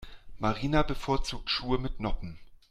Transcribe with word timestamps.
Marina 0.39 0.81
bevorzugt 0.81 1.47
Schuhe 1.51 1.77
mit 1.77 1.99
Noppen. 1.99 2.39